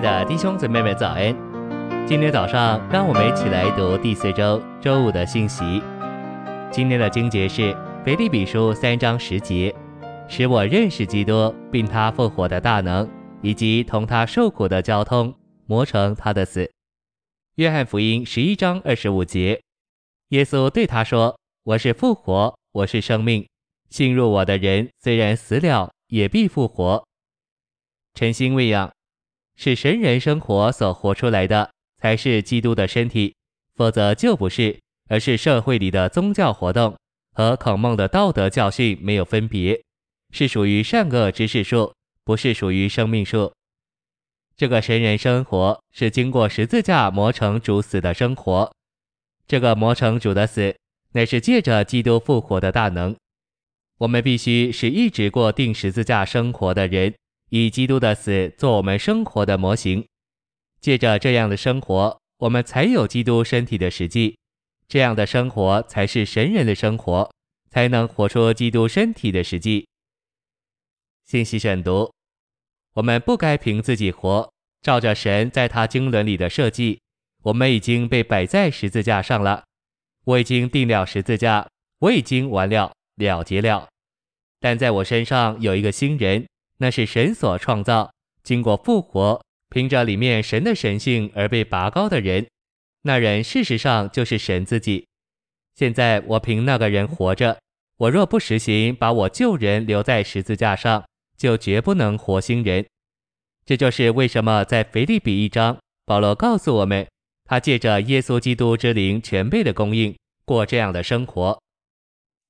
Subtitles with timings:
[0.00, 1.36] 的弟兄姊妹们，早安！
[2.06, 5.82] 今天早上，让我们一起来读第四周周五的信息。
[6.70, 9.74] 今天的经节是腓立比书三章十节，
[10.26, 13.06] 使我认识基督，并他复活的大能，
[13.42, 15.34] 以及同他受苦的交通，
[15.66, 16.70] 磨成他的死。
[17.56, 19.60] 约翰福音十一章二十五节，
[20.30, 23.46] 耶稣对他说：“我是复活，我是生命，
[23.90, 27.04] 信入我的人，虽然死了，也必复活。”
[28.14, 28.90] 晨星喂养。
[29.62, 33.34] 是神人生活所活出来的，才是基督的身体，
[33.74, 36.96] 否则就不是，而是社会里的宗教活动
[37.34, 39.78] 和孔孟的道德教训没有分别，
[40.32, 41.92] 是属于善恶知识树，
[42.24, 43.52] 不是属于生命树。
[44.56, 48.72] 这个神人生活是经过十字架磨成主死的生活，
[49.46, 50.74] 这个磨成主的死，
[51.12, 53.14] 乃是借着基督复活的大能。
[53.98, 57.12] 我们必须是一直过钉十字架生活的人。
[57.50, 60.06] 以基督的死做我们生活的模型，
[60.80, 64.38] 借着这样的生活，我们才有基督身体的实际。
[64.86, 67.28] 这样的生活才是神人的生活，
[67.68, 69.88] 才能活出基督身体的实际。
[71.26, 72.12] 信息选读：
[72.94, 77.00] 我们不该凭自己活，照着神在他经纶里的设计，
[77.42, 79.64] 我们已经被摆在十字架上了。
[80.24, 83.88] 我已经定了十字架，我已经完了，了结了。
[84.60, 86.46] 但在我身上有一个新人。
[86.80, 88.10] 那是神所创造，
[88.42, 92.46] 经过复活，凭着里面神的神性而被拔高的人，
[93.02, 95.06] 那人事实上就是神自己。
[95.74, 97.58] 现在我凭那个人活着，
[97.98, 101.04] 我若不实行把我旧人留在十字架上，
[101.36, 102.86] 就绝不能活新人。
[103.66, 107.06] 这就是为什么在腓立比一章，保罗告诉我们，
[107.44, 111.60] 他借着耶稣基督之灵全备的供应，过这样的生活。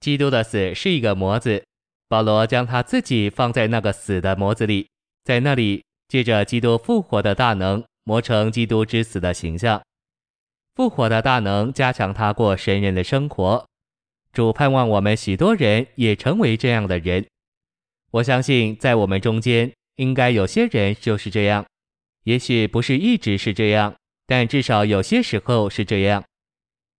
[0.00, 1.64] 基督的死是一个模子。
[2.08, 4.88] 保罗将他自己放在那个死的模子里，
[5.24, 9.82] 在那里借着基督复活的大能，磨成基督之死的形象。
[10.74, 13.66] 复活的大能加强他过神人的生活。
[14.32, 17.26] 主盼望我们许多人也成为这样的人。
[18.10, 21.66] 我相信在我们中间应该有些人就是这样，
[22.24, 23.94] 也许不是一直是这样，
[24.26, 26.24] 但至少有些时候是这样。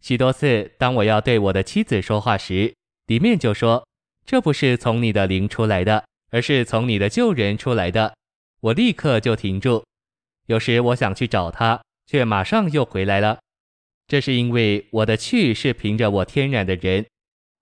[0.00, 2.74] 许多次，当我要对我的妻子说话时，
[3.06, 3.86] 里面就说。
[4.26, 8.14] 这不是从你的灵出来的，而是从你的旧人出来的。
[8.60, 9.84] 我立刻就停住。
[10.46, 13.38] 有时我想去找他，却马上又回来了。
[14.06, 17.06] 这是因为我的去是凭着我天然的人。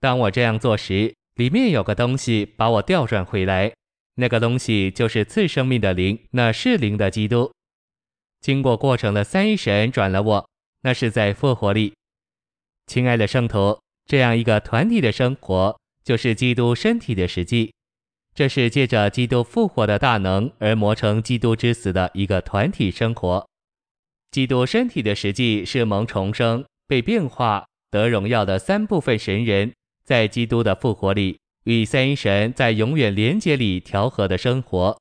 [0.00, 3.72] 当我这样做时，里面有个东西把我调转回来。
[4.16, 7.52] 那个东西就是次生命的灵，那是灵的基督。
[8.40, 10.48] 经过过程的三一神转了我，
[10.82, 11.94] 那是在复活里。
[12.86, 15.78] 亲爱的圣徒，这样一个团体的生活。
[16.04, 17.72] 就是基督身体的实际，
[18.34, 23.46] 这是借着基督复活的大能而磨成基督之死的一个团体生活。
[24.30, 29.72] 基督身体的实际是蒙重生、被变化、得荣耀的三部分神人，
[30.04, 34.98] 在基督的复活里与三一神在永远连结里调和的生活。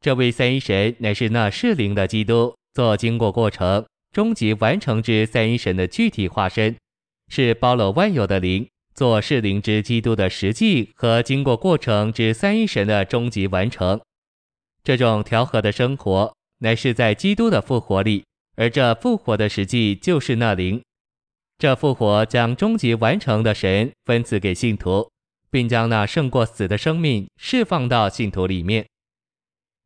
[0.00, 6.76] 这位三一神乃是那适灵的基督，做经过过程、终极完成之三一神的具体化身，
[7.28, 8.68] 是包罗万有的灵。
[8.96, 14.00] 做是灵之基督的实际和经过过程之三一神的终极完成，
[14.82, 18.24] 这种调和的生活乃是在基督的复活里，
[18.56, 20.82] 而这复活的实际就是那灵。
[21.58, 25.10] 这复活将终极完成的神分赐给信徒，
[25.50, 28.86] 并将那胜过死的生命释放到信徒里面。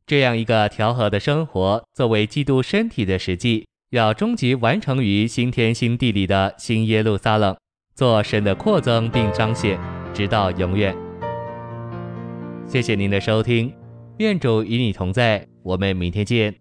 [0.05, 7.57] 这样一个调和的生活，作为基督身体的实际，要终极完成于新天新地里的新耶路撒冷。
[7.95, 9.79] 做神的扩增并彰显，
[10.13, 10.95] 直到永远。
[12.65, 13.73] 谢谢您的收听，
[14.19, 16.60] 愿主与你同在，我们明天见。